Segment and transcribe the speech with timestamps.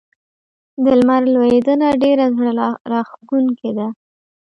[0.83, 3.87] د لمر لوېدنه ډېره زړه راښکونکې ده.